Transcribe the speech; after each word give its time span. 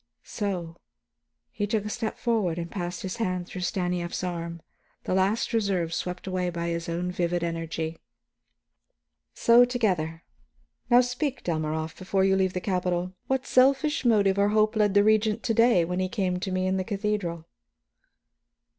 So," 0.23 0.77
he 1.51 1.67
took 1.67 1.85
a 1.85 1.89
step 1.91 2.17
forward 2.17 2.57
and 2.57 2.71
passed 2.71 3.03
his 3.03 3.17
hand 3.17 3.45
through 3.45 3.61
Stanief's 3.61 4.23
arm, 4.23 4.63
the 5.03 5.13
last 5.13 5.53
reserve 5.53 5.93
swept 5.93 6.25
away 6.25 6.49
by 6.49 6.69
his 6.69 6.89
own 6.89 7.11
vivid 7.11 7.43
energy. 7.43 7.99
"So, 9.35 9.63
together; 9.63 10.23
now 10.89 11.01
speak, 11.01 11.43
Dalmorov, 11.43 11.95
before 11.97 12.25
you 12.25 12.35
leave 12.35 12.53
the 12.53 12.59
capital. 12.61 13.13
What 13.27 13.45
selfish 13.45 14.03
motive 14.03 14.39
or 14.39 14.49
hope 14.49 14.75
led 14.75 14.95
the 14.95 15.03
Regent 15.03 15.43
to 15.43 15.53
day 15.53 15.85
when 15.85 15.99
he 15.99 16.09
came 16.09 16.39
to 16.39 16.51
me 16.51 16.65
in 16.65 16.77
the 16.77 16.83
cathedral?" 16.83 17.45